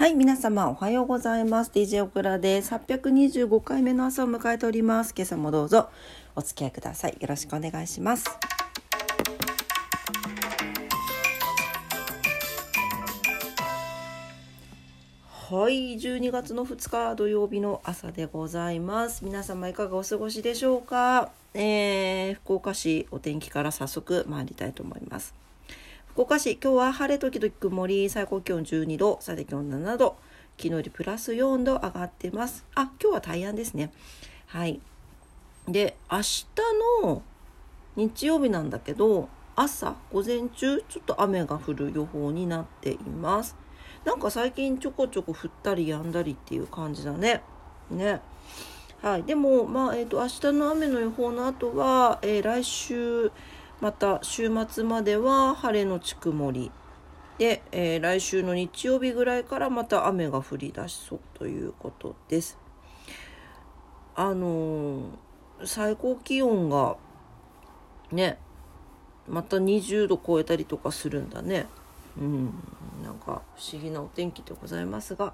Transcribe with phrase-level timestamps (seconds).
[0.00, 1.70] はい、皆様おはようございます。
[1.74, 2.72] DJ オクラです。
[2.72, 5.12] 825回目の朝を迎えております。
[5.14, 5.90] 今朝もどうぞ
[6.34, 7.18] お付き合いください。
[7.20, 8.24] よろしくお願いします。
[15.50, 19.22] はい、12月の2日土曜日の朝でございます。
[19.22, 21.30] 皆様いかがお過ごしでしょうか？
[21.52, 25.34] えー、福岡市お天気から早速参りたいと思います。
[26.20, 30.18] 福岡市今日は晴れ時々曇り最高気温12度最低気温7度
[30.58, 32.66] 昨日よりプラス4度上がってます。
[32.74, 33.90] あ今日は大安ですね。
[34.44, 34.82] はい。
[35.66, 36.46] で明日
[37.02, 37.22] の
[37.96, 43.56] 日曜日なんだけど朝午前中ちょっと雨が降る予報になっています。
[44.04, 47.40] なんか最近ちょこちょこ降ったりやんだりっていう感じだね。
[47.90, 48.20] ね。
[49.00, 49.22] はい。
[49.22, 53.32] でもまあえっ、ー、と明日の雨の予報の後は、えー、来週
[53.80, 56.70] また週末までは晴れのち曇り
[57.38, 62.58] で、えー、来週の日曜日ぐらいからまた雨が降り出しそうということです。
[64.14, 65.02] あのー、
[65.64, 66.96] 最高気温が
[68.12, 68.38] ね
[69.26, 71.66] また20度超えたりとかするんだね。
[72.18, 72.52] うん、
[73.02, 75.32] なんか不思議なお天気でございますが。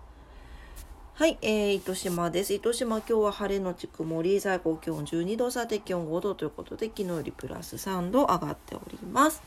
[1.18, 2.52] はい、えー、糸島です。
[2.52, 9.42] 糸島今日は晴れのち曇り、最高気温12度、最低気温5度ということで、昨日よりプラス3度上がっております。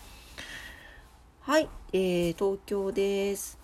[1.42, 3.60] はい、えー、東京です。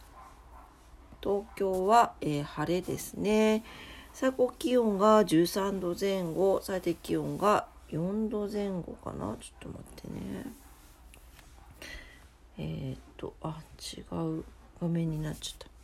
[1.19, 3.63] 東京は、えー、晴れですね。
[4.13, 9.35] 最高気温が13度前後、最低気温が4度前後かな。
[9.41, 10.45] ちょっと待ってね。
[12.59, 14.43] えー、っと、あ、違う
[14.79, 15.74] 画面になっちゃった。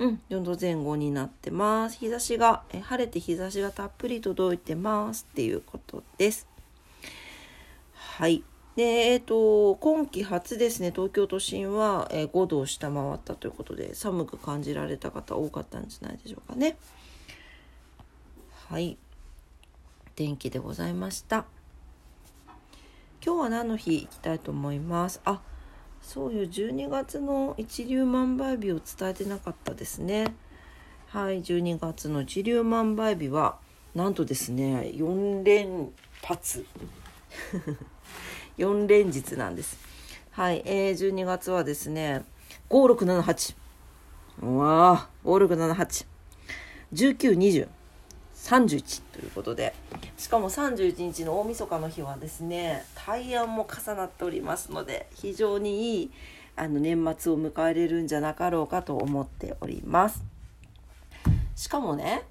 [0.00, 1.98] うん、4度前後になってます。
[1.98, 6.48] 日差しが、え晴れて日差しがたっぷり届いてますっていうことです。
[7.92, 8.42] はい。
[8.76, 16.78] で、えっ、ー、と、今季初ですね、東京都心は、え5度を下回ったということで、寒く感じられた方多かったんじゃないでしょうかね。
[18.68, 18.96] はい。
[20.16, 21.44] 天気でございました。
[23.22, 25.20] 今日は何の日行きたいと思います？
[25.26, 25.42] あ、
[26.12, 30.34] そういう12月の一粒万倍日を伝えてなかったですね。
[31.06, 33.58] はい12月の一粒万倍日は
[33.94, 35.92] なんとですね4連
[36.24, 36.66] 発。
[38.58, 39.78] 4連日なんです。
[40.32, 42.24] はい、えー、12月はですね
[42.70, 43.54] 5678
[44.42, 46.06] うわー5678
[46.92, 47.68] 1920
[48.44, 49.74] 31ということで。
[50.16, 56.10] しかも31日の大晦日の日はですね大安も重なっておりますので非常にいい
[56.56, 60.22] あの年末を迎えれるんじゃなかろうかと思っております。
[61.56, 62.22] しかもね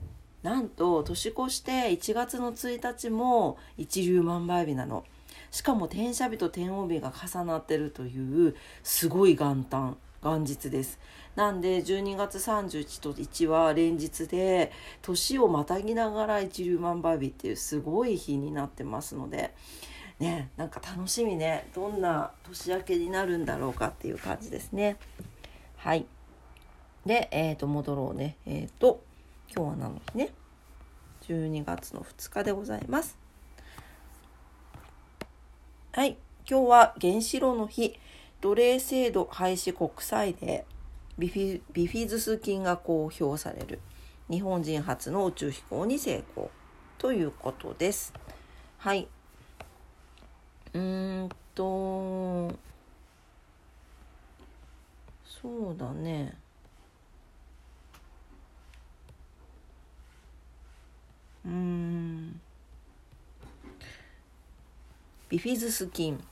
[0.44, 5.04] なんと年越して1月の1日も一粒万倍日なの。
[5.52, 9.98] しかも天赦日と天王日が重なってるというすごい元旦。
[10.22, 11.00] 元日です。
[11.36, 14.72] なんで12月31と1は連日で
[15.02, 19.54] 年をまたぎながら一粒万倍日っていうすごい日になってますので
[20.20, 21.70] ねなんか楽しみね。
[21.74, 24.98] どんな年明けになるんだろうかっていう感じですね。
[25.78, 26.06] はい。
[27.06, 28.36] でえ、ー、と戻ろうね。
[28.46, 29.02] えっ、ー、と
[29.56, 30.34] 今日は何の日ね
[31.28, 33.18] ？12月の2日でございます。
[35.94, 36.18] はい。
[36.50, 37.98] 今日は原子炉の日。
[38.42, 43.80] 奴隷制度廃止国際デービフィビフィズス菌が公表される
[44.30, 46.50] 日本人初の宇宙飛行に成功
[46.98, 48.14] ということです。
[48.78, 49.08] はい。
[50.74, 52.50] うんと
[55.26, 56.38] そうだね。
[61.46, 62.40] うん
[65.30, 66.24] ビフィズス菌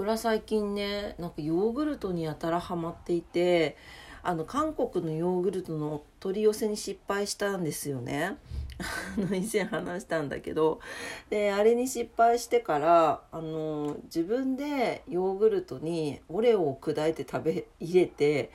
[0.00, 3.76] これは最近ねなんかヨーグルトにやたらハマっていて
[4.22, 8.38] あの韓国のヨーグルトの取り寄せに失敗したんですよね。
[9.30, 10.80] 以前話したんだけど。
[11.28, 18.52] であれに失敗してからあの自分でヨーグルトにオレオを砕いて食べ入れて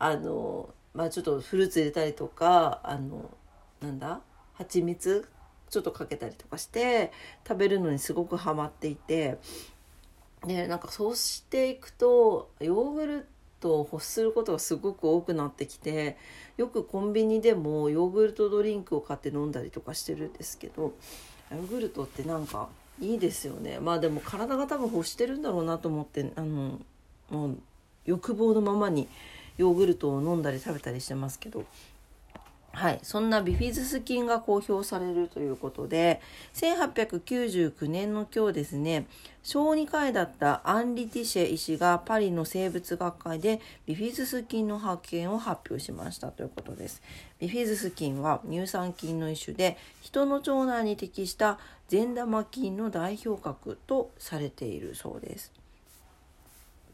[0.00, 3.30] あの、まあ、ちょっとフルーツ入れたりとかあの
[3.80, 4.20] なんだ？
[4.54, 5.28] 蜂蜜？
[5.70, 7.12] ちょっとかけたりとかして
[7.46, 9.38] 食べるのにすごくハマっていて。
[10.46, 13.26] でなんかそうしていくとヨーグル
[13.60, 16.16] トを欲することがすごく多くなってきて
[16.56, 20.92] よくコンビニでもヨーグルトドリンクを買って飲んだりとかしてるんですけど
[21.50, 22.68] ヨーグルトってなんか
[23.00, 23.78] いいですよね。
[23.78, 26.80] まあでも体が多分欲してるんだろうなと思ってあの
[27.30, 27.56] もう
[28.04, 29.08] 欲望のままに
[29.56, 31.64] ヨーグルトを飲んだり食べたりしてますけど
[32.72, 36.20] はい、そんなビフィズス菌が公表されるということで
[36.54, 39.06] 1899年の今日ですね
[39.42, 47.02] 小児科医だったアンリ・ティシェ医師がパリの生物学会でビフィズス菌の発見を発表しましたということです。
[47.40, 55.52] ビフィズス菌は乳酸菌の一種で人の腸内に適した善玉菌の代表格とされているそうです。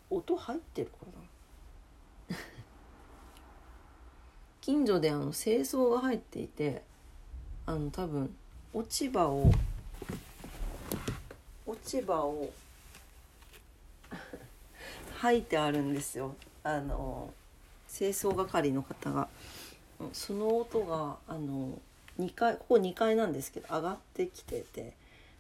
[0.08, 1.33] 音入ってるかな？
[4.64, 6.80] 近所であの清掃が入っていて
[7.66, 8.34] あの多分
[8.72, 9.52] 落ち葉を
[11.66, 12.50] 落ち葉を
[15.20, 16.34] 吐いてあるんですよ。
[16.62, 17.34] あの
[17.94, 19.28] 清掃係の方が。
[20.14, 21.78] その音があの
[22.18, 24.94] 2階ここ2階なんですけど上がってきてて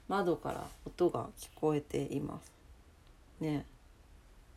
[0.06, 2.52] 窓から音が聞こえています。
[3.40, 3.64] ね。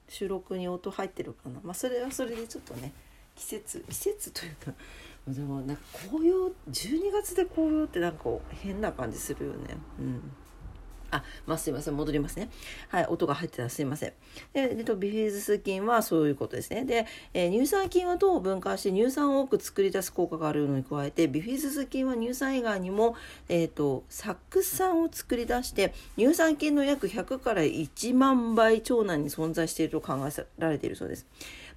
[0.10, 1.62] 収録に音入ってるかな。
[1.64, 2.92] まあそれはそれでちょっとね
[3.38, 4.74] 季節季節というか
[5.28, 10.22] でもなんか紅葉12月で紅葉ってなんか変な感じするよねうん
[11.12, 11.96] あ、まあ、すいません。
[11.96, 12.50] 戻りますね。
[12.90, 13.06] はい。
[13.06, 14.14] 音が入ってたらすいません。
[14.54, 16.84] で、でとビフィズス菌はそういうことですね。
[16.86, 23.16] で、えー、乳酸菌は糖を分解して乳酸を多く作り出す効果があるのに加えて、ビフィズス菌は乳酸以外にも、
[23.48, 31.26] えっ、ー、と、酢酸を作り出して、乳酸菌の約100から1万倍腸内に存在していると考えられているそうです。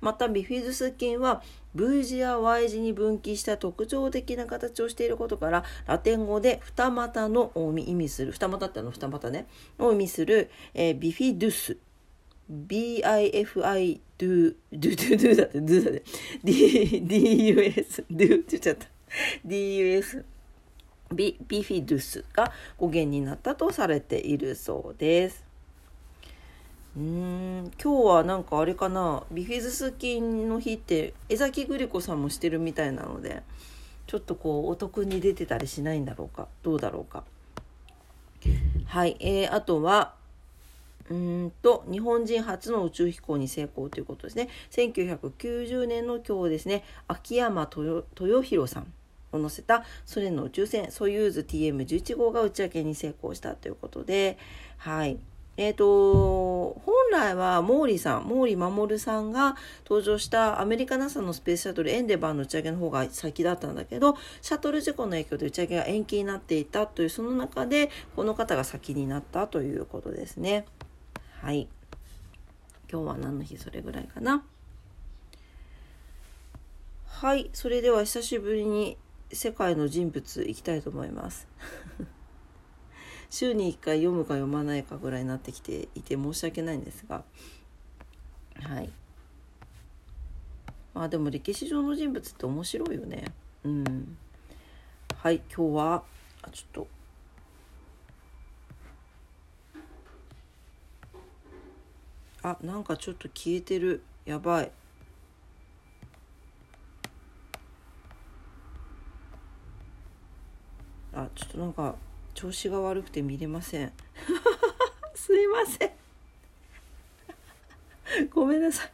[0.01, 1.43] またビフィズス菌は
[1.75, 7.53] V 字や Y 字に分岐した特徴的な形をしていることからラテン語で二股の
[7.87, 9.47] 意味する二股ってあの二股ね
[9.79, 11.77] を意味する、えー、ビフィドゥス
[12.51, 16.05] BIFI ドゥドゥドゥドゥだってドゥだって
[16.43, 18.87] D DUS ドゥって言っちゃった
[19.47, 20.25] DUS
[21.15, 25.50] ビビフィドゥスが語源になったとされているそうです。
[26.97, 33.43] うん今日はなんかあれかなビフィズス菌の日って江崎グリコさんもしてるみたいなので
[34.09, 37.23] ちょっとこうお得に出てたりしないんだろうかどうだろうか。
[38.87, 40.15] はい、えー、あとは
[41.09, 44.49] うんと日本人初の宇宙飛行に成功ということですね。
[44.71, 48.93] 1990年の今日ですね秋山豊弘さん
[49.31, 54.39] を乗せたソ連の宇宙船ソユーズ TM11 号が打ち上げに成功したということで
[54.79, 55.21] はい。
[55.57, 70.65] えっ、ー、と、本来は毛利さん、毛利守さんが登場したアメリカ NASA のスペースシャトルエンデバーの打ち上げの方が先だったんだけど、シャトル事故の影響で打ち上げが延期になっていたという、その中でこの方が先になったということですね。
[71.41, 71.69] はい。
[72.91, 74.45] 今日は何の日それぐらいかな。
[77.07, 77.51] はい。
[77.53, 78.97] それでは久しぶりに
[79.33, 81.47] 世界の人物いきたいと思います。
[83.31, 87.23] 週に1回読むか読まないかぐらいになってきていて申し訳ないんですが。
[88.61, 88.91] はい。
[90.93, 93.25] まあでも歴史上の人物って面白いよね。
[93.65, 94.17] うん。
[95.17, 96.03] はい今日は
[96.43, 96.89] あちょっと。
[102.43, 104.03] あなんかちょっと消えてる。
[104.25, 104.73] やばい。
[111.13, 111.95] あちょっとなんか
[112.41, 113.93] 調子が悪くて見れません。
[115.15, 115.91] すいません。
[118.33, 118.91] ごめんなさい。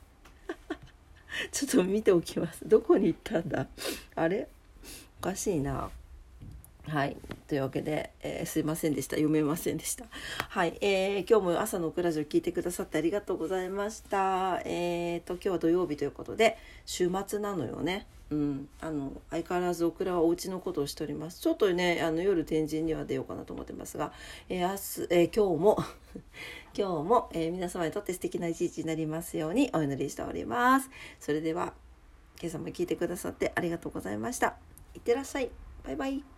[1.53, 2.69] ちょっと見ておきます。
[2.69, 3.69] どこに行ったんだ？
[4.17, 4.49] あれ？
[5.21, 5.89] おかしいな。
[6.89, 7.17] はい。
[7.49, 9.17] というわけで、えー、すいませんでした。
[9.17, 10.05] 読めませんでした。
[10.49, 14.61] はい、えー、今日も朝のクラジオ聞いてくださってありがとうございました。
[14.65, 18.07] えーと今日は土曜日ということで週末なのよね。
[18.31, 21.41] うん、あの相変わらずオクラはお家のことをしております。
[21.41, 24.13] ちょっとねあの夜天神には出ようかなと思ってますが、
[24.49, 25.79] えー、明日、えー、今日も
[26.77, 30.91] 今日も、えー、皆様にとって素敵な一日になりますようにお祈りしております。
[31.21, 31.75] それでは
[32.41, 34.57] 今朝も聞いてくださってありがとうございました。
[34.95, 35.51] いってらっしゃい。
[35.85, 36.36] バイバイ。